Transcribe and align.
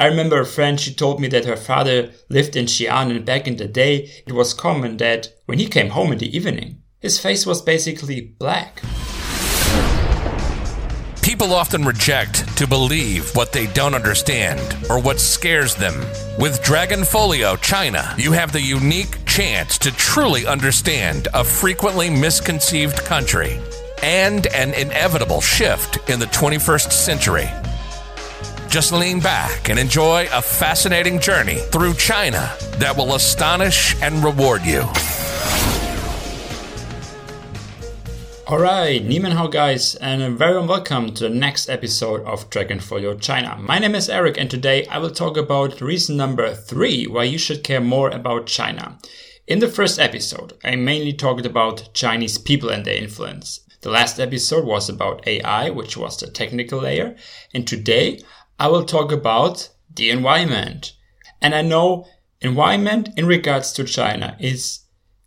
I 0.00 0.06
remember 0.06 0.40
a 0.40 0.46
friend, 0.46 0.80
she 0.80 0.94
told 0.94 1.20
me 1.20 1.28
that 1.28 1.44
her 1.44 1.58
father 1.58 2.10
lived 2.30 2.56
in 2.56 2.64
Xi'an 2.64 3.10
and 3.10 3.22
back 3.22 3.46
in 3.46 3.58
the 3.58 3.68
day 3.68 4.08
it 4.26 4.32
was 4.32 4.54
common 4.54 4.96
that 4.96 5.28
when 5.44 5.58
he 5.58 5.66
came 5.66 5.90
home 5.90 6.10
in 6.10 6.16
the 6.16 6.34
evening, 6.34 6.80
his 7.00 7.20
face 7.20 7.44
was 7.44 7.60
basically 7.60 8.22
black. 8.22 8.80
People 11.20 11.52
often 11.52 11.84
reject 11.84 12.56
to 12.56 12.66
believe 12.66 13.36
what 13.36 13.52
they 13.52 13.66
don't 13.66 13.94
understand 13.94 14.74
or 14.88 14.98
what 14.98 15.20
scares 15.20 15.74
them. 15.74 15.94
With 16.38 16.62
Dragonfolio 16.62 17.60
China, 17.60 18.14
you 18.16 18.32
have 18.32 18.52
the 18.52 18.62
unique 18.62 19.22
chance 19.26 19.76
to 19.80 19.92
truly 19.92 20.46
understand 20.46 21.28
a 21.34 21.44
frequently 21.44 22.08
misconceived 22.08 23.04
country 23.04 23.60
and 24.02 24.46
an 24.46 24.72
inevitable 24.72 25.42
shift 25.42 26.08
in 26.08 26.18
the 26.18 26.26
21st 26.26 26.90
century. 26.90 27.50
Just 28.70 28.92
lean 28.92 29.18
back 29.18 29.68
and 29.68 29.80
enjoy 29.80 30.28
a 30.32 30.40
fascinating 30.40 31.18
journey 31.18 31.56
through 31.72 31.94
China 31.94 32.54
that 32.78 32.96
will 32.96 33.16
astonish 33.16 34.00
and 34.00 34.22
reward 34.22 34.62
you. 34.64 34.82
Alright, 38.46 39.04
Nimen 39.04 39.32
hao 39.32 39.48
guys, 39.48 39.96
and 39.96 40.22
a 40.22 40.30
very 40.30 40.64
welcome 40.64 41.12
to 41.14 41.24
the 41.24 41.34
next 41.34 41.68
episode 41.68 42.24
of 42.24 42.48
Dragonfolio 42.48 43.20
China. 43.20 43.56
My 43.60 43.80
name 43.80 43.96
is 43.96 44.08
Eric, 44.08 44.38
and 44.38 44.48
today 44.48 44.86
I 44.86 44.98
will 44.98 45.10
talk 45.10 45.36
about 45.36 45.80
reason 45.80 46.16
number 46.16 46.54
three 46.54 47.08
why 47.08 47.24
you 47.24 47.38
should 47.38 47.64
care 47.64 47.80
more 47.80 48.10
about 48.10 48.46
China. 48.46 48.98
In 49.48 49.58
the 49.58 49.66
first 49.66 49.98
episode, 49.98 50.52
I 50.62 50.76
mainly 50.76 51.12
talked 51.12 51.44
about 51.44 51.92
Chinese 51.92 52.38
people 52.38 52.68
and 52.68 52.84
their 52.84 52.94
influence. 53.02 53.58
The 53.82 53.90
last 53.90 54.20
episode 54.20 54.64
was 54.64 54.88
about 54.88 55.26
AI, 55.26 55.70
which 55.70 55.96
was 55.96 56.18
the 56.18 56.26
technical 56.26 56.80
layer, 56.82 57.16
and 57.54 57.66
today 57.66 58.20
I 58.60 58.68
will 58.68 58.84
talk 58.84 59.10
about 59.10 59.70
the 59.96 60.10
environment. 60.10 60.92
And 61.40 61.54
I 61.54 61.62
know 61.62 62.06
environment 62.42 63.08
in 63.16 63.24
regards 63.24 63.72
to 63.72 63.84
China 63.84 64.36
is 64.38 64.80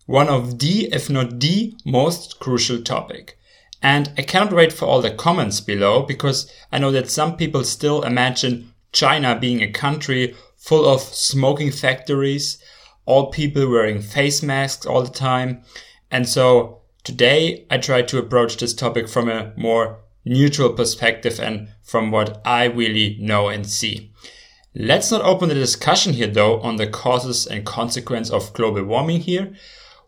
one 0.06 0.30
of 0.30 0.60
the, 0.60 0.94
if 0.94 1.10
not 1.10 1.40
the 1.40 1.74
most 1.84 2.40
crucial 2.40 2.84
topic. 2.84 3.40
And 3.82 4.12
I 4.20 4.22
can't 4.22 4.54
wait 4.54 4.72
for 4.72 4.86
all 4.86 5.02
the 5.02 5.10
comments 5.10 5.62
below 5.62 6.04
because 6.04 6.48
I 6.72 6.78
know 6.78 6.92
that 6.92 7.10
some 7.10 7.36
people 7.36 7.64
still 7.64 8.04
imagine 8.04 8.72
China 8.92 9.36
being 9.36 9.64
a 9.64 9.72
country 9.72 10.36
full 10.56 10.88
of 10.88 11.02
smoking 11.02 11.72
factories, 11.72 12.60
all 13.08 13.32
people 13.32 13.68
wearing 13.68 14.00
face 14.00 14.44
masks 14.44 14.86
all 14.86 15.02
the 15.02 15.10
time. 15.10 15.64
And 16.12 16.30
so 16.30 16.82
today 17.04 17.66
I 17.72 17.80
try 17.80 18.04
to 18.04 18.20
approach 18.20 18.58
this 18.58 18.76
topic 18.76 19.10
from 19.10 19.28
a 19.28 19.54
more 19.58 20.03
neutral 20.26 20.74
perspective 20.74 21.40
and 21.40 21.70
from 21.82 22.12
what 22.12 22.42
I 22.46 22.66
really 22.66 23.18
know 23.20 23.50
and 23.50 23.66
see. 23.68 24.12
Let's 24.76 25.12
not 25.12 25.22
open 25.22 25.50
the 25.50 25.56
discussion 25.56 26.14
here 26.14 26.28
though 26.28 26.60
on 26.62 26.78
the 26.78 26.88
causes 26.88 27.46
and 27.46 27.66
consequence 27.66 28.30
of 28.30 28.54
global 28.54 28.84
warming 28.84 29.22
here. 29.22 29.54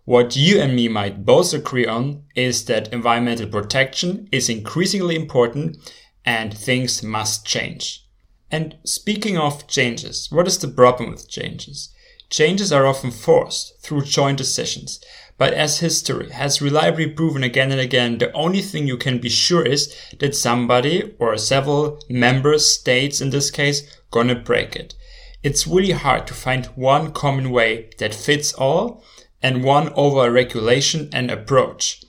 What 0.06 0.36
you 0.36 0.60
and 0.60 0.76
me 0.76 0.88
might 0.88 1.26
both 1.26 1.54
agree 1.54 1.86
on 1.86 2.24
is 2.36 2.66
that 2.66 2.94
environmental 2.94 3.48
protection 3.48 4.28
is 4.32 4.50
increasingly 4.50 5.16
important 5.16 5.78
and 6.26 6.56
things 6.56 7.04
must 7.04 7.46
change. 7.46 8.06
And 8.52 8.78
speaking 8.86 9.38
of 9.38 9.68
changes, 9.68 10.30
what 10.32 10.48
is 10.48 10.58
the 10.58 10.68
problem 10.68 11.12
with 11.12 11.30
changes? 11.30 11.90
Changes 12.30 12.72
are 12.72 12.88
often 12.88 13.12
forced 13.12 13.80
through 13.82 14.02
joint 14.02 14.38
decisions. 14.38 15.00
But 15.38 15.54
as 15.54 15.80
history 15.80 16.30
has 16.30 16.62
reliably 16.62 17.08
proven 17.08 17.44
again 17.44 17.72
and 17.72 17.80
again, 17.80 18.18
the 18.18 18.32
only 18.32 18.62
thing 18.62 18.88
you 18.88 18.98
can 18.98 19.20
be 19.20 19.30
sure 19.30 19.66
is 19.66 19.94
that 20.20 20.36
somebody 20.36 21.14
or 21.20 21.38
several 21.38 22.00
member 22.10 22.58
states 22.58 23.20
in 23.20 23.30
this 23.30 23.52
case 23.52 23.84
gonna 24.12 24.36
break 24.36 24.76
it. 24.76 24.96
It's 25.44 25.68
really 25.68 25.92
hard 25.92 26.26
to 26.28 26.34
find 26.34 26.66
one 26.68 27.12
common 27.12 27.52
way 27.52 27.90
that 28.00 28.16
fits 28.16 28.54
all 28.54 29.04
and 29.44 29.64
one 29.64 29.94
over 29.94 30.32
regulation 30.32 31.10
and 31.14 31.30
approach. 31.30 32.02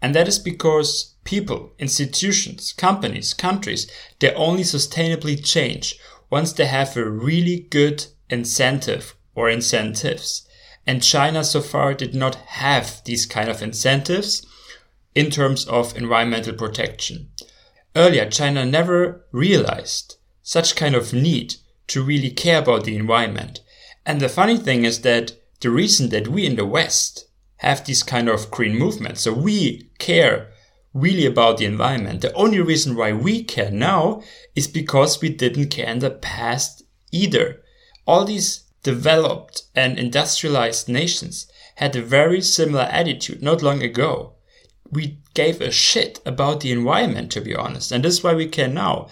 And 0.00 0.14
that 0.14 0.28
is 0.28 0.38
because 0.38 1.16
people, 1.24 1.72
institutions, 1.78 2.72
companies, 2.72 3.34
countries, 3.34 3.90
they 4.20 4.32
only 4.34 4.62
sustainably 4.62 5.44
change 5.44 5.98
once 6.30 6.52
they 6.52 6.66
have 6.66 6.96
a 6.96 7.10
really 7.10 7.66
good 7.70 8.06
incentive 8.30 9.15
or 9.36 9.48
incentives. 9.48 10.48
And 10.86 11.02
China 11.02 11.44
so 11.44 11.60
far 11.60 11.94
did 11.94 12.14
not 12.14 12.34
have 12.34 13.02
these 13.04 13.26
kind 13.26 13.48
of 13.48 13.62
incentives 13.62 14.44
in 15.14 15.30
terms 15.30 15.64
of 15.66 15.96
environmental 15.96 16.54
protection. 16.54 17.30
Earlier, 17.94 18.28
China 18.28 18.66
never 18.66 19.24
realized 19.30 20.16
such 20.42 20.76
kind 20.76 20.94
of 20.94 21.12
need 21.12 21.54
to 21.88 22.02
really 22.02 22.30
care 22.30 22.60
about 22.60 22.84
the 22.84 22.96
environment. 22.96 23.60
And 24.04 24.20
the 24.20 24.28
funny 24.28 24.56
thing 24.56 24.84
is 24.84 25.00
that 25.02 25.32
the 25.60 25.70
reason 25.70 26.10
that 26.10 26.28
we 26.28 26.46
in 26.46 26.56
the 26.56 26.66
West 26.66 27.28
have 27.56 27.84
these 27.84 28.02
kind 28.02 28.28
of 28.28 28.50
green 28.50 28.76
movements, 28.76 29.22
so 29.22 29.32
we 29.32 29.90
care 29.98 30.52
really 30.92 31.26
about 31.26 31.58
the 31.58 31.64
environment. 31.64 32.20
The 32.20 32.32
only 32.34 32.60
reason 32.60 32.96
why 32.96 33.12
we 33.12 33.42
care 33.42 33.70
now 33.70 34.22
is 34.54 34.68
because 34.68 35.20
we 35.20 35.30
didn't 35.30 35.68
care 35.68 35.88
in 35.88 35.98
the 35.98 36.10
past 36.10 36.84
either. 37.10 37.62
All 38.06 38.24
these 38.24 38.65
developed 38.86 39.64
and 39.74 39.98
industrialized 39.98 40.88
nations 40.88 41.50
had 41.74 41.96
a 41.96 42.02
very 42.02 42.40
similar 42.40 42.84
attitude 42.84 43.42
not 43.42 43.60
long 43.60 43.82
ago. 43.82 44.34
We 44.92 45.18
gave 45.34 45.60
a 45.60 45.72
shit 45.72 46.20
about 46.24 46.60
the 46.60 46.70
environment, 46.70 47.32
to 47.32 47.40
be 47.40 47.56
honest, 47.56 47.90
and 47.90 48.04
this 48.04 48.14
is 48.18 48.22
why 48.22 48.34
we 48.34 48.46
care 48.46 48.68
now. 48.68 49.08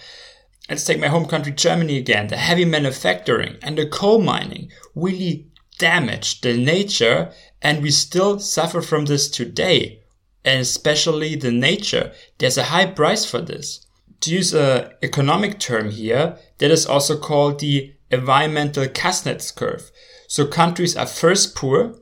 Let's 0.70 0.84
take 0.84 1.00
my 1.00 1.08
home 1.08 1.26
country, 1.26 1.50
Germany 1.50 1.98
again. 1.98 2.28
The 2.28 2.36
heavy 2.36 2.64
manufacturing 2.64 3.56
and 3.62 3.76
the 3.76 3.86
coal 3.86 4.20
mining 4.22 4.70
really 4.94 5.48
damaged 5.78 6.44
the 6.44 6.56
nature, 6.56 7.32
and 7.60 7.82
we 7.82 7.90
still 7.90 8.38
suffer 8.38 8.80
from 8.80 9.06
this 9.06 9.28
today. 9.28 10.04
And 10.44 10.60
especially 10.60 11.34
the 11.34 11.50
nature. 11.50 12.12
There's 12.38 12.58
a 12.58 12.70
high 12.74 12.86
price 12.86 13.24
for 13.24 13.40
this. 13.40 13.84
To 14.20 14.30
use 14.30 14.54
an 14.54 14.92
economic 15.02 15.58
term 15.58 15.90
here, 15.90 16.38
that 16.58 16.70
is 16.70 16.86
also 16.86 17.18
called 17.18 17.58
the 17.58 17.94
environmental 18.14 18.86
Kuznets 18.86 19.54
curve. 19.54 19.90
So 20.28 20.46
countries 20.46 20.96
are 20.96 21.06
first 21.06 21.54
poor, 21.54 21.94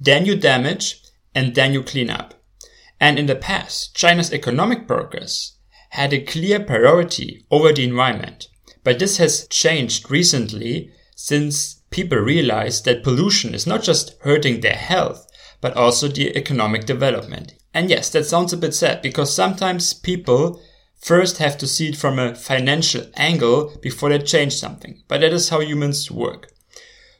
then 0.00 0.26
you 0.26 0.36
damage, 0.36 1.02
and 1.34 1.54
then 1.54 1.72
you 1.72 1.82
clean 1.82 2.10
up. 2.10 2.34
And 3.00 3.18
in 3.18 3.26
the 3.26 3.36
past, 3.36 3.94
China's 3.94 4.32
economic 4.32 4.86
progress 4.86 5.56
had 5.90 6.12
a 6.12 6.22
clear 6.22 6.60
priority 6.60 7.44
over 7.50 7.72
the 7.72 7.84
environment. 7.84 8.48
But 8.84 8.98
this 8.98 9.18
has 9.18 9.46
changed 9.48 10.10
recently 10.10 10.92
since 11.14 11.82
people 11.90 12.18
realized 12.18 12.84
that 12.84 13.02
pollution 13.02 13.54
is 13.54 13.66
not 13.66 13.82
just 13.82 14.16
hurting 14.20 14.60
their 14.60 14.76
health, 14.76 15.26
but 15.60 15.76
also 15.76 16.08
the 16.08 16.36
economic 16.36 16.84
development. 16.86 17.54
And 17.74 17.90
yes, 17.90 18.10
that 18.10 18.24
sounds 18.24 18.52
a 18.52 18.56
bit 18.56 18.74
sad 18.74 19.02
because 19.02 19.34
sometimes 19.34 19.92
people 19.92 20.60
first 21.06 21.38
have 21.38 21.56
to 21.56 21.68
see 21.68 21.90
it 21.90 21.96
from 21.96 22.18
a 22.18 22.34
financial 22.34 23.06
angle 23.14 23.72
before 23.80 24.08
they 24.08 24.18
change 24.18 24.52
something. 24.52 25.04
But 25.06 25.20
that 25.20 25.32
is 25.32 25.50
how 25.50 25.60
humans 25.60 26.10
work. 26.10 26.50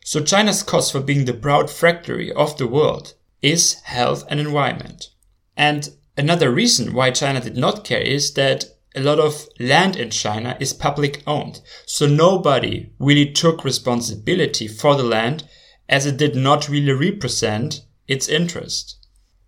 So 0.05 0.25
China's 0.25 0.65
cause 0.65 0.91
for 0.91 1.01
being 1.01 1.25
the 1.25 1.33
proud 1.33 1.71
factory 1.71 2.33
of 2.33 2.59
the 2.59 2.67
world 2.67 3.15
is 3.43 3.75
health 3.85 4.25
and 4.29 4.41
environment. 4.41 5.11
And 5.57 5.89
another 6.17 6.51
reason 6.51 6.95
why 6.95 7.13
China 7.13 7.41
did 7.41 7.57
not 7.57 7.85
care 7.85 8.01
is 8.01 8.35
that 8.35 8.65
a 8.97 9.01
lot 9.01 9.21
of 9.21 9.47
land 9.61 9.95
in 9.95 10.11
China 10.11 10.57
is 10.59 10.73
public 10.73 11.23
owned. 11.25 11.61
So 11.85 12.09
nobody 12.09 12.91
really 12.99 13.31
took 13.31 13.65
responsibility 13.65 14.67
for 14.67 14.97
the 14.97 15.05
land 15.05 15.47
as 15.89 16.07
it 16.07 16.17
did 16.17 16.35
not 16.35 16.69
really 16.69 16.93
represent 16.93 17.83
its 18.09 18.27
interest. 18.27 18.97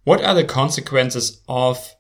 What 0.05 0.23
are 0.23 0.35
the 0.35 0.45
consequences 0.45 1.43
of 1.49 1.97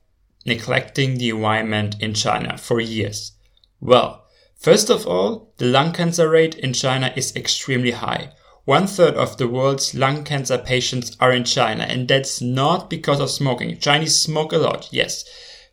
neglecting 0.48 1.19
the 1.19 1.31
environment 1.31 1.97
in 2.00 2.14
China 2.14 2.59
for 2.59 2.81
years? 2.81 3.32
Well, 3.81 4.25
first 4.56 4.91
of 4.91 5.06
all, 5.06 5.53
the 5.59 5.66
lung 5.66 5.92
cancer 5.92 6.28
rate 6.28 6.54
in 6.56 6.72
China 6.72 7.12
is 7.14 7.36
extremely 7.36 7.92
high. 7.92 8.33
One 8.65 8.86
third 8.86 9.15
of 9.15 9.36
the 9.36 9.48
world's 9.48 9.95
lung 9.95 10.24
cancer 10.24 10.59
patients 10.59 11.16
are 11.21 11.33
in 11.33 11.45
China, 11.45 11.84
and 11.84 12.09
that's 12.09 12.41
not 12.41 12.91
because 12.91 13.21
of 13.21 13.30
smoking. 13.30 13.78
Chinese 13.78 14.16
smoke 14.16 14.53
a 14.53 14.59
lot, 14.59 14.89
yes, 14.91 15.24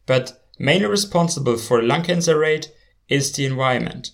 but 0.05 0.45
mainly 0.59 0.85
responsible 0.85 1.57
for 1.57 1.81
lung 1.81 2.03
cancer 2.03 2.37
rate 2.37 2.71
is 3.09 3.31
the 3.31 3.45
environment. 3.45 4.11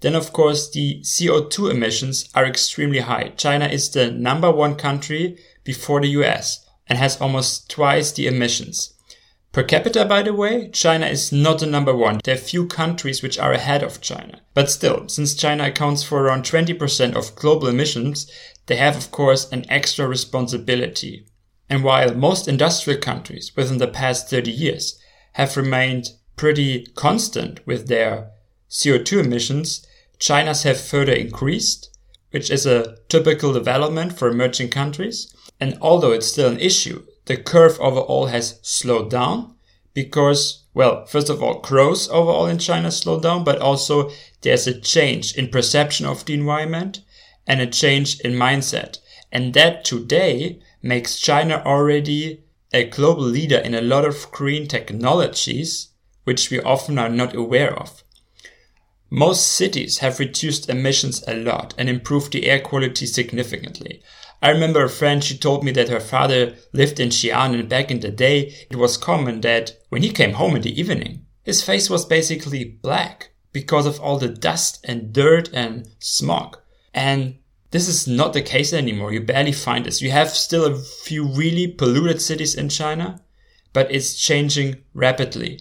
Then, 0.00 0.14
of 0.14 0.32
course, 0.32 0.70
the 0.70 1.00
CO2 1.02 1.70
emissions 1.70 2.28
are 2.34 2.44
extremely 2.44 3.00
high. 3.00 3.32
China 3.36 3.66
is 3.66 3.90
the 3.90 4.10
number 4.10 4.50
one 4.50 4.74
country 4.74 5.38
before 5.62 6.00
the 6.00 6.08
US 6.08 6.66
and 6.86 6.98
has 6.98 7.20
almost 7.20 7.70
twice 7.70 8.12
the 8.12 8.26
emissions. 8.26 8.93
Per 9.54 9.62
capita, 9.62 10.04
by 10.04 10.20
the 10.20 10.34
way, 10.34 10.68
China 10.70 11.06
is 11.06 11.30
not 11.30 11.60
the 11.60 11.66
number 11.66 11.94
one. 11.94 12.18
There 12.24 12.34
are 12.34 12.38
few 12.38 12.66
countries 12.66 13.22
which 13.22 13.38
are 13.38 13.52
ahead 13.52 13.84
of 13.84 14.00
China. 14.00 14.40
But 14.52 14.68
still, 14.68 15.06
since 15.08 15.32
China 15.32 15.66
accounts 15.66 16.02
for 16.02 16.20
around 16.20 16.42
20% 16.42 17.14
of 17.14 17.36
global 17.36 17.68
emissions, 17.68 18.28
they 18.66 18.74
have, 18.74 18.96
of 18.96 19.12
course, 19.12 19.48
an 19.52 19.64
extra 19.68 20.08
responsibility. 20.08 21.28
And 21.70 21.84
while 21.84 22.16
most 22.16 22.48
industrial 22.48 22.98
countries 22.98 23.52
within 23.54 23.78
the 23.78 23.86
past 23.86 24.28
30 24.28 24.50
years 24.50 24.98
have 25.34 25.56
remained 25.56 26.08
pretty 26.34 26.86
constant 26.96 27.64
with 27.64 27.86
their 27.86 28.32
CO2 28.68 29.24
emissions, 29.24 29.86
China's 30.18 30.64
have 30.64 30.80
further 30.80 31.12
increased, 31.12 31.96
which 32.32 32.50
is 32.50 32.66
a 32.66 32.96
typical 33.08 33.52
development 33.52 34.18
for 34.18 34.26
emerging 34.26 34.70
countries. 34.70 35.32
And 35.60 35.78
although 35.80 36.10
it's 36.10 36.26
still 36.26 36.50
an 36.50 36.58
issue, 36.58 37.04
the 37.26 37.36
curve 37.36 37.78
overall 37.80 38.26
has 38.26 38.60
slowed 38.62 39.10
down 39.10 39.54
because, 39.94 40.64
well, 40.74 41.06
first 41.06 41.30
of 41.30 41.42
all, 41.42 41.60
growth 41.60 42.08
overall 42.10 42.46
in 42.46 42.58
China 42.58 42.90
slowed 42.90 43.22
down, 43.22 43.44
but 43.44 43.60
also 43.60 44.10
there's 44.42 44.66
a 44.66 44.78
change 44.78 45.34
in 45.34 45.48
perception 45.48 46.06
of 46.06 46.24
the 46.24 46.34
environment 46.34 47.00
and 47.46 47.60
a 47.60 47.66
change 47.66 48.20
in 48.20 48.32
mindset. 48.32 48.98
And 49.32 49.54
that 49.54 49.84
today 49.84 50.60
makes 50.82 51.18
China 51.18 51.62
already 51.64 52.44
a 52.72 52.84
global 52.84 53.22
leader 53.22 53.58
in 53.58 53.74
a 53.74 53.80
lot 53.80 54.04
of 54.04 54.30
green 54.30 54.68
technologies, 54.68 55.88
which 56.24 56.50
we 56.50 56.60
often 56.60 56.98
are 56.98 57.08
not 57.08 57.34
aware 57.34 57.74
of. 57.74 58.03
Most 59.16 59.52
cities 59.52 59.98
have 59.98 60.18
reduced 60.18 60.68
emissions 60.68 61.22
a 61.28 61.36
lot 61.36 61.72
and 61.78 61.88
improved 61.88 62.32
the 62.32 62.48
air 62.48 62.58
quality 62.58 63.06
significantly. 63.06 64.02
I 64.42 64.50
remember 64.50 64.82
a 64.82 64.88
friend, 64.88 65.22
she 65.22 65.38
told 65.38 65.62
me 65.62 65.70
that 65.70 65.88
her 65.88 66.00
father 66.00 66.56
lived 66.72 66.98
in 66.98 67.10
Xi'an 67.10 67.54
and 67.54 67.68
back 67.68 67.92
in 67.92 68.00
the 68.00 68.10
day 68.10 68.52
it 68.68 68.74
was 68.74 68.96
common 68.96 69.40
that 69.42 69.78
when 69.88 70.02
he 70.02 70.10
came 70.10 70.32
home 70.32 70.56
in 70.56 70.62
the 70.62 70.76
evening, 70.80 71.26
his 71.44 71.62
face 71.62 71.88
was 71.88 72.04
basically 72.04 72.64
black 72.64 73.30
because 73.52 73.86
of 73.86 74.00
all 74.00 74.18
the 74.18 74.28
dust 74.28 74.84
and 74.84 75.12
dirt 75.12 75.48
and 75.54 75.88
smog. 76.00 76.58
And 76.92 77.38
this 77.70 77.86
is 77.86 78.08
not 78.08 78.32
the 78.32 78.42
case 78.42 78.72
anymore. 78.72 79.12
You 79.12 79.20
barely 79.20 79.52
find 79.52 79.86
this. 79.86 80.02
You 80.02 80.10
have 80.10 80.30
still 80.30 80.64
a 80.64 80.76
few 80.76 81.24
really 81.24 81.68
polluted 81.68 82.20
cities 82.20 82.56
in 82.56 82.68
China, 82.68 83.22
but 83.72 83.92
it's 83.92 84.16
changing 84.18 84.82
rapidly. 84.92 85.60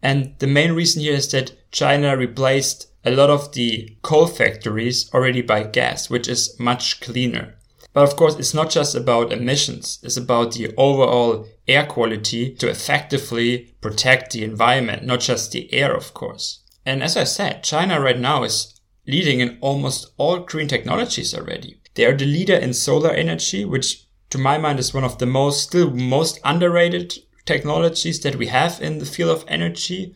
And 0.00 0.36
the 0.38 0.46
main 0.46 0.70
reason 0.70 1.02
here 1.02 1.14
is 1.14 1.28
that 1.32 1.50
China 1.72 2.16
replaced 2.16 2.90
a 3.04 3.10
lot 3.10 3.30
of 3.30 3.52
the 3.52 3.96
coal 4.02 4.26
factories 4.26 5.10
already 5.12 5.42
by 5.42 5.64
gas, 5.64 6.08
which 6.08 6.28
is 6.28 6.58
much 6.58 7.00
cleaner. 7.00 7.56
But 7.92 8.04
of 8.04 8.16
course, 8.16 8.36
it's 8.36 8.54
not 8.54 8.70
just 8.70 8.94
about 8.94 9.32
emissions. 9.32 9.98
It's 10.02 10.16
about 10.16 10.52
the 10.52 10.72
overall 10.76 11.46
air 11.68 11.84
quality 11.84 12.54
to 12.54 12.68
effectively 12.68 13.74
protect 13.80 14.32
the 14.32 14.44
environment, 14.44 15.04
not 15.04 15.20
just 15.20 15.52
the 15.52 15.72
air, 15.74 15.94
of 15.94 16.14
course. 16.14 16.60
And 16.86 17.02
as 17.02 17.16
I 17.16 17.24
said, 17.24 17.62
China 17.62 18.00
right 18.00 18.18
now 18.18 18.44
is 18.44 18.80
leading 19.06 19.40
in 19.40 19.58
almost 19.60 20.12
all 20.16 20.40
green 20.40 20.68
technologies 20.68 21.34
already. 21.34 21.80
They 21.94 22.06
are 22.06 22.16
the 22.16 22.24
leader 22.24 22.54
in 22.54 22.72
solar 22.72 23.10
energy, 23.10 23.64
which 23.64 24.06
to 24.30 24.38
my 24.38 24.56
mind 24.56 24.78
is 24.78 24.94
one 24.94 25.04
of 25.04 25.18
the 25.18 25.26
most, 25.26 25.62
still 25.62 25.90
most 25.90 26.40
underrated 26.44 27.14
technologies 27.44 28.20
that 28.20 28.36
we 28.36 28.46
have 28.46 28.80
in 28.80 28.98
the 28.98 29.04
field 29.04 29.30
of 29.30 29.44
energy. 29.46 30.14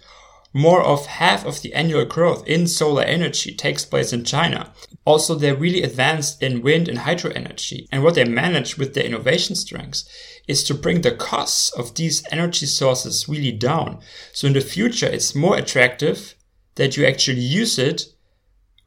More 0.57 0.83
of 0.83 1.05
half 1.05 1.45
of 1.45 1.61
the 1.61 1.75
annual 1.75 2.07
growth 2.07 2.49
in 2.49 2.67
solar 2.67 3.03
energy 3.03 3.55
takes 3.55 3.85
place 3.85 4.11
in 4.15 4.25
China. 4.25 4.73
Also, 5.05 5.35
they're 5.35 5.55
really 5.55 5.83
advanced 5.83 6.43
in 6.43 6.63
wind 6.63 6.89
and 6.89 7.01
hydro 7.01 7.31
energy. 7.33 7.87
And 7.93 8.03
what 8.03 8.15
they 8.15 8.25
manage 8.25 8.79
with 8.79 8.95
their 8.95 9.05
innovation 9.05 9.55
strengths 9.55 10.09
is 10.49 10.65
to 10.65 10.73
bring 10.73 11.03
the 11.03 11.11
costs 11.11 11.69
of 11.79 11.95
these 11.95 12.25
energy 12.33 12.65
sources 12.65 13.29
really 13.29 13.53
down. 13.53 14.01
So 14.33 14.47
in 14.47 14.55
the 14.55 14.63
future, 14.63 15.05
it's 15.05 15.35
more 15.35 15.59
attractive 15.59 16.35
that 16.77 16.97
you 16.97 17.05
actually 17.05 17.43
use 17.43 17.79
it 17.79 18.07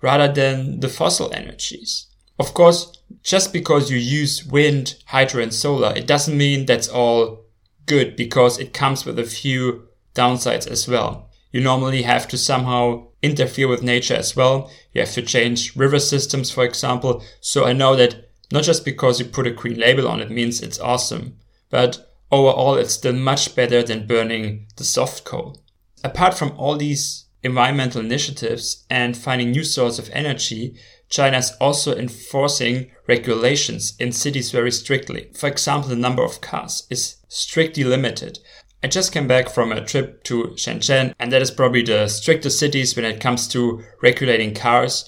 rather 0.01 0.33
than 0.33 0.80
the 0.80 0.89
fossil 0.89 1.31
energies. 1.36 2.07
Of 2.39 2.56
course, 2.56 2.98
just 3.22 3.54
because 3.54 3.92
you 3.92 4.00
use 4.00 4.44
wind, 4.44 4.95
hydro 5.06 5.44
and 5.44 5.54
solar, 5.54 5.94
it 5.95 6.07
doesn't 6.07 6.36
mean 6.36 6.65
that's 6.65 6.88
all 6.89 7.45
good 7.86 8.15
because 8.15 8.57
it 8.57 8.74
comes 8.74 9.06
with 9.06 9.19
a 9.19 9.24
few 9.24 9.88
downsides 10.15 10.65
as 10.65 10.88
well 10.88 11.29
you 11.51 11.62
normally 11.62 12.04
have 12.04 12.28
to 12.30 12.38
somehow 12.38 13.07
interfere 13.22 13.68
with 13.68 13.84
nature 13.84 14.16
as 14.16 14.36
well. 14.36 14.72
You 14.94 15.01
have 15.01 15.13
to 15.13 15.22
change 15.22 15.75
river 15.75 16.00
systems, 16.00 16.51
for 16.51 16.63
example. 16.63 17.24
So 17.42 17.66
I 17.66 17.74
know 17.74 17.96
that 17.96 18.30
not 18.51 18.63
just 18.63 18.86
because 18.86 19.19
you 19.19 19.25
put 19.25 19.48
a 19.48 19.51
green 19.51 19.80
label 19.80 20.07
on 20.07 20.22
it 20.22 20.31
means 20.31 20.62
it's 20.62 20.80
awesome, 20.80 21.38
but 21.69 22.13
overall 22.31 22.75
it's 22.75 22.94
still 22.94 23.13
much 23.13 23.56
better 23.56 23.84
than 23.84 24.07
burning 24.07 24.68
the 24.78 24.84
soft 24.84 25.24
coal. 25.24 25.62
Apart 26.04 26.34
from 26.34 26.54
all 26.57 26.78
these 26.78 27.25
environmental 27.44 28.01
initiatives 28.01 28.86
and 28.90 29.16
finding 29.16 29.51
new 29.51 29.63
sources 29.63 30.00
of 30.00 30.13
energy, 30.13 30.75
China 31.10 31.38
is 31.38 31.51
also 31.60 31.96
enforcing 31.96 32.92
regulations 33.07 33.96
in 34.00 34.12
cities 34.12 34.51
very 34.51 34.72
strictly. 34.72 35.30
For 35.34 35.48
example, 35.48 35.90
the 35.90 35.96
number 35.96 36.24
of 36.24 36.42
cars 36.42 36.86
is 36.90 37.18
strictly 37.28 37.84
limited. 37.84 38.40
I 38.81 38.88
just 38.88 39.12
came 39.12 39.28
back 39.28 39.50
from 39.50 39.72
a 39.72 39.86
trip 39.86 40.24
to 40.26 40.54
Shenzhen, 40.56 41.14
and 41.20 41.31
that 41.31 41.42
is 41.42 41.52
probably 41.52 41.84
the 41.84 42.08
strictest 42.08 42.60
cities 42.60 42.96
when 42.96 43.04
it 43.04 43.20
comes 43.20 43.48
to 43.50 43.84
regulating 44.02 44.54
cars. 44.54 45.08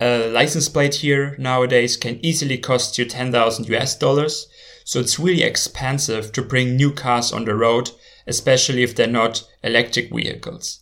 A 0.00 0.28
license 0.28 0.68
plate 0.68 0.96
here 0.96 1.36
nowadays 1.38 1.96
can 1.96 2.24
easily 2.24 2.58
cost 2.58 2.98
you 2.98 3.04
10,000 3.04 3.68
US 3.68 3.96
dollars. 3.96 4.48
So 4.84 4.98
it's 4.98 5.18
really 5.18 5.42
expensive 5.42 6.32
to 6.32 6.42
bring 6.42 6.76
new 6.76 6.92
cars 6.92 7.32
on 7.32 7.44
the 7.44 7.54
road, 7.54 7.90
especially 8.26 8.82
if 8.82 8.94
they're 8.96 9.06
not 9.06 9.46
electric 9.62 10.12
vehicles. 10.12 10.80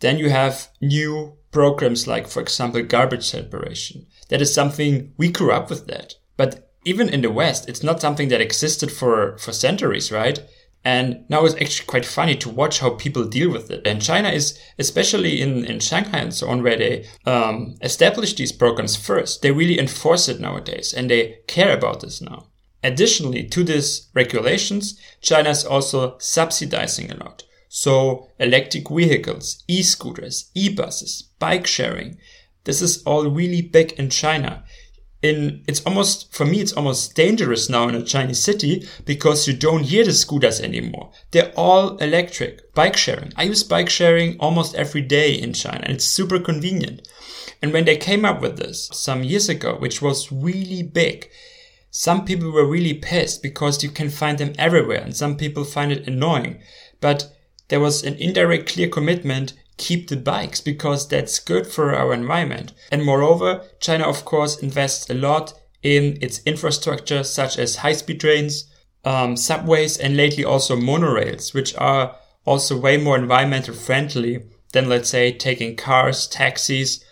Then 0.00 0.18
you 0.18 0.30
have 0.30 0.68
new 0.80 1.36
programs 1.50 2.06
like, 2.06 2.28
for 2.28 2.40
example, 2.40 2.82
garbage 2.82 3.24
separation. 3.24 4.06
That 4.28 4.40
is 4.40 4.54
something 4.54 5.12
we 5.16 5.30
grew 5.30 5.52
up 5.52 5.70
with 5.70 5.86
that. 5.88 6.14
But 6.36 6.70
even 6.84 7.08
in 7.08 7.22
the 7.22 7.30
West, 7.30 7.68
it's 7.68 7.82
not 7.82 8.00
something 8.00 8.28
that 8.28 8.40
existed 8.40 8.92
for, 8.92 9.36
for 9.38 9.52
centuries, 9.52 10.12
right? 10.12 10.38
And 10.86 11.24
now 11.28 11.44
it's 11.44 11.56
actually 11.56 11.86
quite 11.86 12.06
funny 12.06 12.36
to 12.36 12.48
watch 12.48 12.78
how 12.78 12.90
people 12.90 13.24
deal 13.24 13.50
with 13.50 13.72
it. 13.72 13.84
And 13.84 14.00
China 14.00 14.28
is, 14.28 14.56
especially 14.78 15.42
in, 15.42 15.64
in 15.64 15.80
Shanghai 15.80 16.18
and 16.18 16.32
so 16.32 16.48
on, 16.48 16.62
where 16.62 16.76
they 16.76 17.08
um, 17.26 17.74
established 17.82 18.36
these 18.36 18.52
programs 18.52 18.94
first, 18.94 19.42
they 19.42 19.50
really 19.50 19.80
enforce 19.80 20.28
it 20.28 20.38
nowadays 20.38 20.94
and 20.94 21.10
they 21.10 21.40
care 21.48 21.76
about 21.76 22.02
this 22.02 22.22
now. 22.22 22.46
Additionally 22.84 23.48
to 23.48 23.64
these 23.64 24.08
regulations, 24.14 24.96
China 25.20 25.50
is 25.50 25.64
also 25.64 26.18
subsidizing 26.18 27.10
a 27.10 27.16
lot. 27.16 27.42
So 27.68 28.28
electric 28.38 28.88
vehicles, 28.88 29.64
e-scooters, 29.66 30.52
e-buses, 30.54 31.30
bike 31.40 31.66
sharing. 31.66 32.16
This 32.62 32.80
is 32.80 33.02
all 33.02 33.28
really 33.28 33.60
big 33.60 33.90
in 33.94 34.08
China 34.08 34.62
in 35.22 35.64
it's 35.66 35.82
almost 35.84 36.34
for 36.34 36.44
me 36.44 36.60
it's 36.60 36.72
almost 36.72 37.14
dangerous 37.14 37.68
now 37.68 37.88
in 37.88 37.94
a 37.94 38.02
Chinese 38.02 38.42
city 38.42 38.86
because 39.04 39.48
you 39.48 39.54
don't 39.54 39.84
hear 39.84 40.04
the 40.04 40.12
scooters 40.12 40.60
anymore. 40.60 41.10
They're 41.30 41.52
all 41.56 41.96
electric. 41.96 42.74
Bike 42.74 42.96
sharing. 42.96 43.32
I 43.36 43.44
use 43.44 43.62
bike 43.62 43.88
sharing 43.88 44.38
almost 44.38 44.74
every 44.74 45.02
day 45.02 45.32
in 45.34 45.52
China 45.52 45.80
and 45.84 45.94
it's 45.94 46.04
super 46.04 46.38
convenient. 46.38 47.08
And 47.62 47.72
when 47.72 47.86
they 47.86 47.96
came 47.96 48.24
up 48.24 48.42
with 48.42 48.58
this 48.58 48.90
some 48.92 49.24
years 49.24 49.48
ago, 49.48 49.76
which 49.76 50.02
was 50.02 50.30
really 50.30 50.82
big, 50.82 51.30
some 51.90 52.26
people 52.26 52.52
were 52.52 52.66
really 52.66 52.92
pissed 52.92 53.42
because 53.42 53.82
you 53.82 53.88
can 53.88 54.10
find 54.10 54.36
them 54.36 54.52
everywhere 54.58 55.00
and 55.00 55.16
some 55.16 55.36
people 55.36 55.64
find 55.64 55.90
it 55.90 56.06
annoying. 56.06 56.60
But 57.00 57.32
there 57.68 57.80
was 57.80 58.04
an 58.04 58.14
indirect 58.16 58.68
clear 58.68 58.88
commitment 58.88 59.54
keep 59.76 60.08
the 60.08 60.16
bikes 60.16 60.60
because 60.60 61.08
that's 61.08 61.38
good 61.38 61.66
for 61.66 61.94
our 61.94 62.12
environment. 62.12 62.72
And 62.90 63.04
moreover, 63.04 63.64
China 63.80 64.04
of 64.04 64.24
course 64.24 64.58
invests 64.58 65.08
a 65.10 65.14
lot 65.14 65.54
in 65.82 66.18
its 66.20 66.40
infrastructure 66.44 67.22
such 67.22 67.58
as 67.58 67.76
high-speed 67.76 68.20
trains, 68.20 68.72
um, 69.04 69.36
subways 69.36 69.96
and 69.96 70.16
lately 70.16 70.44
also 70.44 70.76
monorails, 70.76 71.54
which 71.54 71.76
are 71.76 72.16
also 72.44 72.78
way 72.78 72.96
more 72.96 73.16
environmental 73.16 73.74
friendly 73.74 74.44
than 74.72 74.88
let's 74.88 75.10
say 75.10 75.32
taking 75.32 75.76
cars, 75.76 76.26
taxis 76.26 77.04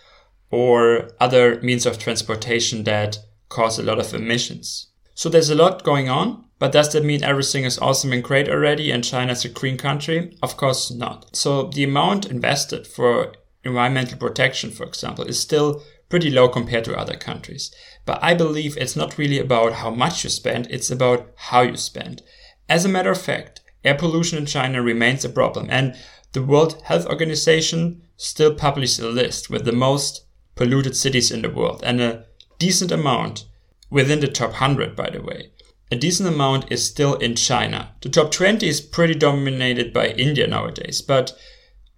or 0.51 1.09
other 1.19 1.61
means 1.61 1.85
of 1.85 1.97
transportation 1.97 2.83
that 2.83 3.19
cause 3.49 3.79
a 3.79 3.83
lot 3.83 3.99
of 3.99 4.13
emissions. 4.13 4.87
So 5.13 5.29
there's 5.29 5.49
a 5.49 5.55
lot 5.55 5.83
going 5.83 6.09
on 6.09 6.44
but 6.57 6.71
does 6.71 6.93
that 6.93 7.03
mean 7.03 7.23
everything 7.23 7.65
is 7.65 7.77
awesome 7.79 8.13
and 8.13 8.23
great 8.23 8.47
already 8.47 8.89
and 8.89 9.03
China 9.03 9.33
is 9.33 9.43
a 9.43 9.49
green 9.49 9.77
country? 9.77 10.37
Of 10.41 10.55
course 10.55 10.89
not. 10.89 11.35
So 11.35 11.63
the 11.63 11.83
amount 11.83 12.25
invested 12.25 12.87
for 12.87 13.33
environmental 13.63 14.17
protection, 14.17 14.71
for 14.71 14.85
example, 14.85 15.25
is 15.25 15.39
still 15.39 15.83
pretty 16.07 16.29
low 16.29 16.47
compared 16.47 16.85
to 16.85 16.97
other 16.97 17.17
countries. 17.17 17.73
But 18.05 18.23
I 18.23 18.35
believe 18.35 18.77
it's 18.77 18.95
not 18.95 19.17
really 19.17 19.39
about 19.39 19.73
how 19.73 19.89
much 19.89 20.23
you 20.23 20.29
spend, 20.29 20.67
it's 20.69 20.89
about 20.89 21.31
how 21.35 21.61
you 21.61 21.75
spend. 21.75 22.21
As 22.69 22.85
a 22.85 22.89
matter 22.89 23.11
of 23.11 23.21
fact, 23.21 23.61
air 23.83 23.95
pollution 23.95 24.37
in 24.37 24.45
China 24.45 24.81
remains 24.81 25.25
a 25.25 25.29
problem 25.29 25.67
and 25.69 25.95
the 26.31 26.43
World 26.43 26.81
Health 26.83 27.05
Organization 27.07 28.03
still 28.15 28.53
publishes 28.55 28.99
a 28.99 29.09
list 29.09 29.49
with 29.49 29.65
the 29.65 29.71
most 29.71 30.25
polluted 30.55 30.95
cities 30.95 31.31
in 31.31 31.41
the 31.41 31.49
world 31.49 31.81
and 31.83 31.99
a 31.99 32.25
decent 32.59 32.91
amount 32.91 33.45
within 33.89 34.21
the 34.21 34.27
top 34.27 34.51
100 34.51 34.95
by 34.95 35.09
the 35.09 35.21
way 35.21 35.51
a 35.91 35.95
decent 35.95 36.27
amount 36.27 36.71
is 36.71 36.85
still 36.85 37.15
in 37.15 37.35
China. 37.35 37.93
The 38.01 38.09
top 38.09 38.31
20 38.31 38.67
is 38.67 38.81
pretty 38.81 39.15
dominated 39.15 39.93
by 39.93 40.09
India 40.09 40.47
nowadays, 40.47 41.01
but 41.01 41.37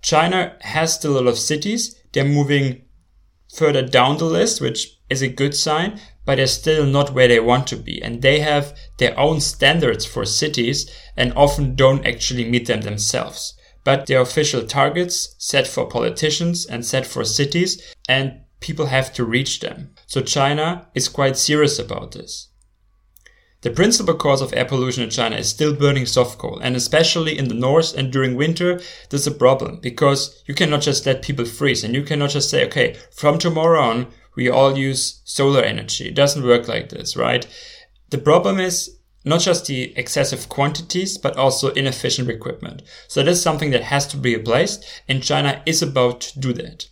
China 0.01 0.56
has 0.62 0.94
still 0.94 1.17
a 1.17 1.22
lot 1.22 1.27
of 1.27 1.39
cities. 1.39 1.96
They're 2.12 2.25
moving 2.25 2.84
further 3.56 3.82
down 3.82 4.17
the 4.17 4.25
list, 4.25 4.62
which 4.62 5.00
is 5.10 5.22
a 5.22 5.27
good 5.27 5.56
sign, 5.56 6.00
but 6.25 6.36
they're 6.36 6.48
still 6.48 6.86
not 6.86 7.13
where 7.13 7.29
they 7.29 7.39
want 7.39 7.65
to 7.67 7.77
be. 7.77 8.01
And 8.01 8.22
they 8.22 8.39
have 8.41 8.77
their 8.98 9.17
own 9.17 9.39
standards 9.39 10.06
for 10.06 10.25
cities 10.25 10.91
and 11.15 11.32
often 11.36 11.75
don't 11.75 12.06
actually 12.06 12.44
meet 12.50 12.67
them 12.67 12.82
themselves. 12.82 13.53
but 13.88 14.06
they're 14.06 14.20
official 14.20 14.63
targets 14.65 15.34
set 15.38 15.65
for 15.65 15.88
politicians 15.88 16.65
and 16.65 16.86
set 16.86 17.06
for 17.08 17.24
cities, 17.24 17.82
and 18.10 18.41
people 18.60 18.88
have 18.88 19.13
to 19.13 19.24
reach 19.24 19.62
them. 19.62 19.94
So 20.08 20.20
China 20.20 20.89
is 20.94 21.08
quite 21.08 21.38
serious 21.38 21.79
about 21.79 22.12
this. 22.12 22.50
The 23.67 23.74
principal 23.74 24.13
cause 24.13 24.41
of 24.41 24.53
air 24.53 24.63
pollution 24.63 25.03
in 25.03 25.09
China 25.09 25.36
is 25.36 25.50
still 25.50 25.75
burning 25.75 26.05
soft 26.05 26.38
coal, 26.38 26.57
and 26.59 26.74
especially 26.74 27.38
in 27.38 27.50
the 27.50 27.53
north 27.53 27.93
and 27.97 28.13
during 28.13 28.38
winter, 28.38 28.75
this 29.09 29.19
is 29.19 29.27
a 29.27 29.31
problem 29.31 29.81
because 29.81 30.41
you 30.47 30.53
cannot 30.53 30.83
just 30.83 31.05
let 31.05 31.21
people 31.21 31.43
freeze 31.43 31.83
and 31.83 31.93
you 31.93 32.01
cannot 32.03 32.29
just 32.29 32.50
say, 32.50 32.65
okay, 32.65 32.95
from 33.12 33.38
tomorrow 33.38 33.81
on, 33.81 34.07
we 34.38 34.50
all 34.50 34.77
use 34.77 35.21
solar 35.25 35.62
energy. 35.62 36.07
It 36.07 36.15
doesn't 36.15 36.45
work 36.45 36.69
like 36.69 36.88
this, 36.88 37.17
right? 37.17 37.45
The 38.09 38.19
problem 38.19 38.57
is 38.57 39.00
not 39.25 39.41
just 39.41 39.65
the 39.65 39.93
excessive 39.97 40.47
quantities, 40.47 41.17
but 41.17 41.36
also 41.36 41.71
inefficient 41.71 42.29
equipment. 42.29 42.83
So 43.09 43.21
this 43.21 43.39
is 43.39 43.43
something 43.43 43.71
that 43.71 43.83
has 43.83 44.07
to 44.07 44.17
be 44.17 44.38
replaced, 44.38 44.86
and 45.09 45.21
China 45.21 45.62
is 45.65 45.81
about 45.81 46.21
to 46.21 46.39
do 46.39 46.53
that. 46.53 46.88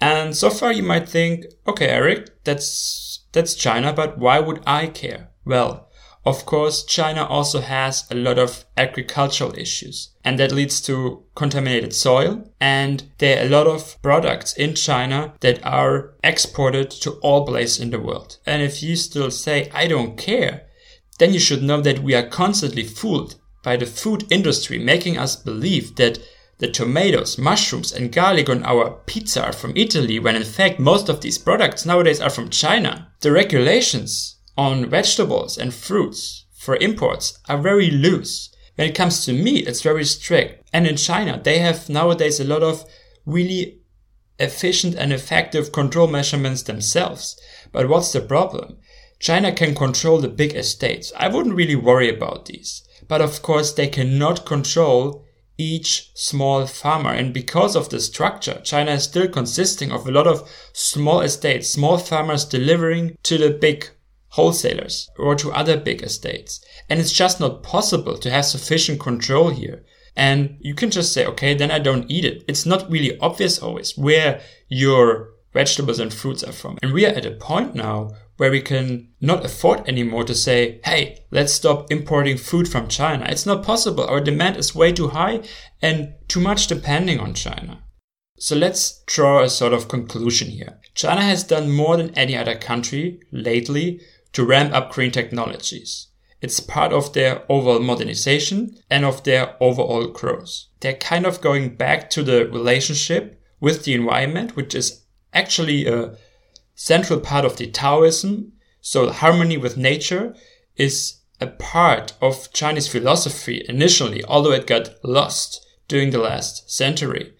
And 0.00 0.36
so 0.36 0.50
far 0.50 0.70
you 0.70 0.84
might 0.84 1.08
think, 1.08 1.46
okay, 1.66 1.88
Eric, 1.88 2.44
that's, 2.44 3.24
that's 3.32 3.56
China, 3.56 3.92
but 3.92 4.18
why 4.18 4.38
would 4.38 4.62
I 4.64 4.86
care? 4.86 5.30
Well, 5.44 5.88
of 6.24 6.46
course, 6.46 6.84
China 6.84 7.24
also 7.24 7.60
has 7.60 8.04
a 8.10 8.14
lot 8.14 8.38
of 8.38 8.64
agricultural 8.76 9.58
issues 9.58 10.10
and 10.24 10.38
that 10.38 10.52
leads 10.52 10.80
to 10.82 11.24
contaminated 11.34 11.92
soil. 11.92 12.48
And 12.60 13.02
there 13.18 13.42
are 13.42 13.46
a 13.46 13.48
lot 13.48 13.66
of 13.66 14.00
products 14.02 14.52
in 14.52 14.74
China 14.74 15.34
that 15.40 15.64
are 15.66 16.14
exported 16.22 16.90
to 16.92 17.12
all 17.22 17.44
places 17.44 17.80
in 17.80 17.90
the 17.90 17.98
world. 17.98 18.38
And 18.46 18.62
if 18.62 18.82
you 18.82 18.94
still 18.94 19.32
say, 19.32 19.68
I 19.74 19.88
don't 19.88 20.16
care, 20.16 20.66
then 21.18 21.32
you 21.32 21.40
should 21.40 21.62
know 21.62 21.80
that 21.80 22.00
we 22.00 22.14
are 22.14 22.26
constantly 22.26 22.84
fooled 22.84 23.34
by 23.64 23.76
the 23.76 23.86
food 23.86 24.24
industry, 24.30 24.78
making 24.78 25.18
us 25.18 25.34
believe 25.36 25.96
that 25.96 26.18
the 26.58 26.70
tomatoes, 26.70 27.38
mushrooms, 27.38 27.92
and 27.92 28.12
garlic 28.12 28.48
on 28.48 28.62
our 28.64 28.90
pizza 29.06 29.42
are 29.44 29.52
from 29.52 29.72
Italy, 29.76 30.20
when 30.20 30.36
in 30.36 30.44
fact 30.44 30.78
most 30.78 31.08
of 31.08 31.20
these 31.20 31.38
products 31.38 31.84
nowadays 31.84 32.20
are 32.20 32.30
from 32.30 32.50
China. 32.50 33.08
The 33.20 33.32
regulations 33.32 34.36
on 34.56 34.88
vegetables 34.88 35.56
and 35.58 35.72
fruits 35.72 36.46
for 36.52 36.76
imports 36.76 37.38
are 37.48 37.58
very 37.58 37.90
loose. 37.90 38.50
When 38.76 38.88
it 38.88 38.94
comes 38.94 39.24
to 39.24 39.32
meat, 39.32 39.66
it's 39.66 39.82
very 39.82 40.04
strict. 40.04 40.68
And 40.72 40.86
in 40.86 40.96
China, 40.96 41.40
they 41.42 41.58
have 41.58 41.88
nowadays 41.88 42.40
a 42.40 42.44
lot 42.44 42.62
of 42.62 42.84
really 43.26 43.80
efficient 44.38 44.94
and 44.94 45.12
effective 45.12 45.72
control 45.72 46.06
measurements 46.06 46.62
themselves. 46.62 47.38
But 47.70 47.88
what's 47.88 48.12
the 48.12 48.20
problem? 48.20 48.78
China 49.18 49.52
can 49.52 49.74
control 49.74 50.18
the 50.18 50.28
big 50.28 50.54
estates. 50.54 51.12
I 51.16 51.28
wouldn't 51.28 51.54
really 51.54 51.76
worry 51.76 52.08
about 52.08 52.46
these. 52.46 52.82
But 53.06 53.20
of 53.20 53.42
course, 53.42 53.72
they 53.72 53.88
cannot 53.88 54.46
control 54.46 55.24
each 55.58 56.10
small 56.14 56.66
farmer. 56.66 57.10
And 57.10 57.32
because 57.32 57.76
of 57.76 57.88
the 57.88 58.00
structure, 58.00 58.60
China 58.64 58.92
is 58.92 59.04
still 59.04 59.28
consisting 59.28 59.92
of 59.92 60.06
a 60.06 60.10
lot 60.10 60.26
of 60.26 60.48
small 60.72 61.20
estates, 61.20 61.68
small 61.68 61.98
farmers 61.98 62.44
delivering 62.44 63.16
to 63.24 63.38
the 63.38 63.50
big 63.50 63.90
wholesalers 64.32 65.10
or 65.18 65.34
to 65.34 65.52
other 65.52 65.76
big 65.76 66.02
estates. 66.02 66.64
And 66.88 66.98
it's 66.98 67.12
just 67.12 67.40
not 67.40 67.62
possible 67.62 68.16
to 68.18 68.30
have 68.30 68.44
sufficient 68.46 69.00
control 69.00 69.50
here. 69.50 69.84
And 70.16 70.56
you 70.60 70.74
can 70.74 70.90
just 70.90 71.12
say, 71.12 71.26
okay, 71.26 71.54
then 71.54 71.70
I 71.70 71.78
don't 71.78 72.10
eat 72.10 72.24
it. 72.24 72.44
It's 72.48 72.66
not 72.66 72.90
really 72.90 73.18
obvious 73.18 73.58
always 73.58 73.96
where 73.96 74.40
your 74.68 75.30
vegetables 75.52 75.98
and 75.98 76.12
fruits 76.12 76.42
are 76.42 76.52
from. 76.52 76.78
And 76.82 76.92
we 76.92 77.06
are 77.06 77.14
at 77.14 77.26
a 77.26 77.32
point 77.32 77.74
now 77.74 78.10
where 78.38 78.50
we 78.50 78.62
can 78.62 79.08
not 79.20 79.44
afford 79.44 79.86
anymore 79.86 80.24
to 80.24 80.34
say, 80.34 80.80
hey, 80.84 81.24
let's 81.30 81.52
stop 81.52 81.92
importing 81.92 82.38
food 82.38 82.68
from 82.68 82.88
China. 82.88 83.26
It's 83.28 83.46
not 83.46 83.62
possible. 83.62 84.04
Our 84.04 84.20
demand 84.20 84.56
is 84.56 84.74
way 84.74 84.92
too 84.92 85.08
high 85.08 85.42
and 85.82 86.14
too 86.28 86.40
much 86.40 86.66
depending 86.66 87.20
on 87.20 87.34
China. 87.34 87.82
So 88.38 88.56
let's 88.56 89.02
draw 89.06 89.42
a 89.42 89.48
sort 89.50 89.72
of 89.72 89.88
conclusion 89.88 90.48
here. 90.48 90.80
China 90.94 91.22
has 91.22 91.44
done 91.44 91.70
more 91.70 91.96
than 91.96 92.14
any 92.14 92.36
other 92.36 92.56
country 92.56 93.20
lately 93.30 94.00
to 94.32 94.44
ramp 94.44 94.72
up 94.72 94.92
green 94.92 95.10
technologies. 95.10 96.08
It's 96.40 96.58
part 96.58 96.92
of 96.92 97.12
their 97.12 97.44
overall 97.48 97.78
modernization 97.78 98.76
and 98.90 99.04
of 99.04 99.22
their 99.22 99.56
overall 99.62 100.08
growth. 100.08 100.64
They're 100.80 100.94
kind 100.94 101.24
of 101.24 101.40
going 101.40 101.76
back 101.76 102.10
to 102.10 102.22
the 102.22 102.46
relationship 102.46 103.40
with 103.60 103.84
the 103.84 103.94
environment, 103.94 104.56
which 104.56 104.74
is 104.74 105.04
actually 105.32 105.86
a 105.86 106.16
central 106.74 107.20
part 107.20 107.44
of 107.44 107.56
the 107.56 107.70
Taoism. 107.70 108.52
So 108.80 109.12
harmony 109.12 109.56
with 109.56 109.76
nature 109.76 110.34
is 110.76 111.20
a 111.40 111.46
part 111.46 112.14
of 112.20 112.52
Chinese 112.52 112.88
philosophy 112.88 113.64
initially, 113.68 114.24
although 114.24 114.52
it 114.52 114.66
got 114.66 114.90
lost 115.04 115.64
during 115.86 116.10
the 116.10 116.18
last 116.18 116.70
century. 116.70 117.34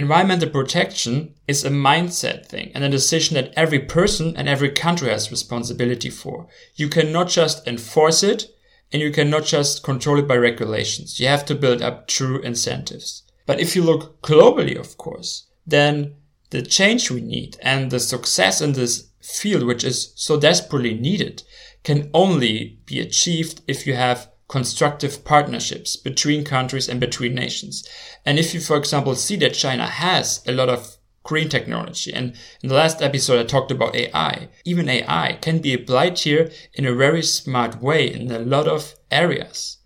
Environmental 0.00 0.48
protection 0.48 1.34
is 1.46 1.62
a 1.62 1.68
mindset 1.68 2.46
thing 2.46 2.72
and 2.74 2.82
a 2.82 2.88
decision 2.88 3.34
that 3.34 3.52
every 3.54 3.78
person 3.78 4.34
and 4.34 4.48
every 4.48 4.70
country 4.70 5.10
has 5.10 5.30
responsibility 5.30 6.08
for. 6.08 6.46
You 6.74 6.88
cannot 6.88 7.28
just 7.28 7.68
enforce 7.68 8.22
it 8.22 8.46
and 8.90 9.02
you 9.02 9.10
cannot 9.10 9.44
just 9.44 9.82
control 9.82 10.18
it 10.18 10.26
by 10.26 10.36
regulations. 10.38 11.20
You 11.20 11.26
have 11.26 11.44
to 11.44 11.54
build 11.54 11.82
up 11.82 12.08
true 12.08 12.40
incentives. 12.40 13.24
But 13.44 13.60
if 13.60 13.76
you 13.76 13.82
look 13.82 14.22
globally, 14.22 14.74
of 14.74 14.96
course, 14.96 15.48
then 15.66 16.14
the 16.48 16.62
change 16.62 17.10
we 17.10 17.20
need 17.20 17.58
and 17.60 17.90
the 17.90 18.00
success 18.00 18.62
in 18.62 18.72
this 18.72 19.10
field, 19.20 19.64
which 19.64 19.84
is 19.84 20.14
so 20.16 20.40
desperately 20.40 20.94
needed, 20.94 21.42
can 21.84 22.08
only 22.14 22.78
be 22.86 23.00
achieved 23.00 23.60
if 23.68 23.86
you 23.86 23.92
have 23.92 24.30
constructive 24.50 25.24
partnerships 25.24 25.94
between 25.94 26.42
countries 26.42 26.88
and 26.88 26.98
between 26.98 27.36
nations. 27.36 27.88
And 28.26 28.36
if 28.36 28.52
you, 28.52 28.60
for 28.60 28.76
example, 28.76 29.14
see 29.14 29.36
that 29.36 29.54
China 29.54 29.86
has 29.86 30.42
a 30.44 30.52
lot 30.52 30.68
of 30.68 30.96
green 31.22 31.48
technology, 31.48 32.12
and 32.12 32.34
in 32.60 32.68
the 32.68 32.74
last 32.74 33.00
episode 33.00 33.38
I 33.38 33.44
talked 33.44 33.70
about 33.70 33.94
AI, 33.94 34.48
even 34.64 34.88
AI 34.88 35.38
can 35.40 35.60
be 35.60 35.72
applied 35.72 36.18
here 36.18 36.50
in 36.74 36.84
a 36.84 36.94
very 36.94 37.22
smart 37.22 37.80
way 37.80 38.12
in 38.12 38.28
a 38.32 38.40
lot 38.40 38.66
of 38.66 38.96
areas. 39.08 39.78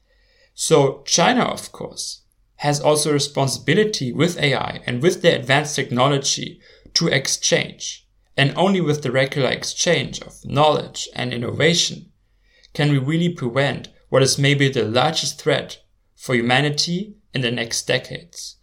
So 0.55 1.03
China, 1.05 1.43
of 1.43 1.71
course, 1.71 2.23
has 2.57 2.81
also 2.81 3.13
responsibility 3.13 4.13
with 4.13 4.39
AI 4.39 4.81
and 4.87 5.03
with 5.03 5.21
the 5.21 5.35
advanced 5.35 5.77
technology 5.77 6.59
to 6.95 7.09
exchange. 7.09 8.09
And 8.35 8.55
only 8.57 8.81
with 8.81 9.03
the 9.03 9.13
regular 9.13 9.51
exchange 9.51 10.23
of 10.23 10.43
knowledge 10.43 11.07
and 11.15 11.35
innovation 11.35 12.13
can 12.73 12.91
we 12.91 12.99
really 12.99 13.29
prevent 13.29 13.89
what 14.15 14.23
is 14.23 14.39
maybe 14.39 14.69
the 14.69 14.85
largest 14.85 15.41
threat 15.41 15.83
for 16.15 16.37
humanity 16.37 17.17
in 17.33 17.41
the 17.41 17.51
next 17.51 17.83
decades. 17.89 18.59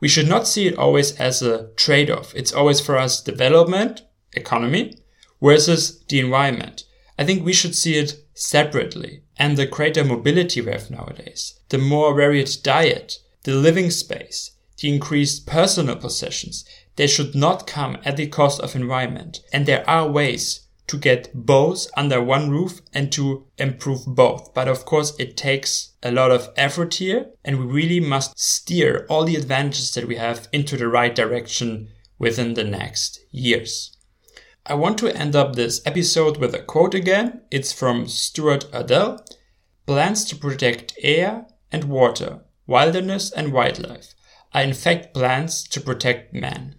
We 0.00 0.08
should 0.08 0.26
not 0.26 0.48
see 0.48 0.66
it 0.66 0.78
always 0.78 1.14
as 1.20 1.42
a 1.42 1.68
trade 1.76 2.10
off. 2.10 2.34
It's 2.34 2.54
always 2.54 2.80
for 2.80 2.96
us 2.96 3.22
development, 3.22 4.00
economy, 4.32 4.96
versus 5.42 6.02
the 6.08 6.20
environment. 6.20 6.84
I 7.18 7.24
think 7.26 7.44
we 7.44 7.52
should 7.52 7.74
see 7.74 7.96
it 7.96 8.24
separately. 8.32 9.24
And 9.36 9.58
the 9.58 9.66
greater 9.66 10.04
mobility 10.04 10.62
we 10.62 10.72
have 10.72 10.90
nowadays, 10.90 11.60
the 11.68 11.76
more 11.76 12.14
varied 12.14 12.50
diet, 12.62 13.18
the 13.42 13.52
living 13.52 13.90
space, 13.90 14.52
the 14.78 14.88
increased 14.88 15.46
personal 15.46 15.96
possessions, 15.96 16.64
they 16.96 17.08
should 17.08 17.34
not 17.34 17.66
come 17.66 17.98
at 18.06 18.16
the 18.16 18.28
cost 18.28 18.58
of 18.58 18.74
environment. 18.74 19.42
And 19.52 19.66
there 19.66 19.84
are 19.86 20.08
ways 20.08 20.63
to 20.86 20.98
get 20.98 21.30
both 21.34 21.86
under 21.96 22.20
one 22.20 22.50
roof 22.50 22.80
and 22.92 23.10
to 23.12 23.46
improve 23.58 24.04
both. 24.06 24.52
But 24.54 24.68
of 24.68 24.84
course, 24.84 25.14
it 25.18 25.36
takes 25.36 25.92
a 26.02 26.10
lot 26.10 26.30
of 26.30 26.50
effort 26.56 26.94
here 26.94 27.30
and 27.44 27.58
we 27.58 27.66
really 27.66 28.00
must 28.00 28.38
steer 28.38 29.06
all 29.08 29.24
the 29.24 29.36
advantages 29.36 29.94
that 29.94 30.06
we 30.06 30.16
have 30.16 30.48
into 30.52 30.76
the 30.76 30.88
right 30.88 31.14
direction 31.14 31.88
within 32.18 32.54
the 32.54 32.64
next 32.64 33.20
years. 33.30 33.96
I 34.66 34.74
want 34.74 34.98
to 34.98 35.14
end 35.14 35.36
up 35.36 35.54
this 35.54 35.82
episode 35.84 36.38
with 36.38 36.54
a 36.54 36.62
quote 36.62 36.94
again. 36.94 37.42
It's 37.50 37.72
from 37.72 38.08
Stewart 38.08 38.64
Udall. 38.72 39.24
Plans 39.86 40.24
to 40.26 40.36
protect 40.36 40.94
air 41.02 41.46
and 41.70 41.84
water, 41.84 42.40
wilderness 42.66 43.30
and 43.30 43.52
wildlife 43.52 44.14
are 44.54 44.62
in 44.62 44.72
fact 44.72 45.12
plans 45.12 45.64
to 45.64 45.80
protect 45.80 46.32
man. 46.32 46.76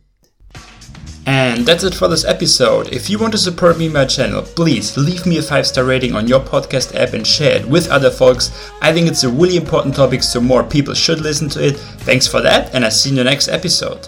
And 1.27 1.65
that's 1.65 1.84
it 1.84 1.96
for 1.96 2.08
this 2.08 2.24
episode. 2.24 2.89
If 2.94 3.10
you 3.10 3.17
want 3.17 3.32
to 3.34 3.38
support 3.38 3.77
me 3.77 3.86
and 3.86 3.94
my 3.94 4.05
channel, 4.05 4.44
please 4.44 4.96
leave 4.96 5.25
me 5.25 5.38
a 5.38 5.41
5 5.41 5.65
star 5.65 5.84
rating 5.84 6.13
on 6.13 6.27
your 6.27 6.39
podcast 6.39 6.96
app 6.96 7.13
and 7.13 7.25
share 7.25 7.58
it 7.58 7.67
with 7.67 7.89
other 7.89 8.12
folks. 8.12 8.51
I 8.82 8.94
think 8.94 9.08
it's 9.08 9.24
a 9.24 9.29
really 9.29 9.58
important 9.58 9.96
topic, 9.96 10.22
so 10.22 10.39
more 10.39 10.63
people 10.63 10.94
should 10.94 11.22
listen 11.22 11.50
to 11.50 11.67
it. 11.67 11.77
Thanks 11.77 12.27
for 12.27 12.41
that, 12.41 12.74
and 12.75 12.86
I'll 12.86 12.91
see 12.91 13.10
you 13.10 13.13
in 13.13 13.17
the 13.17 13.29
next 13.29 13.48
episode. 13.48 14.05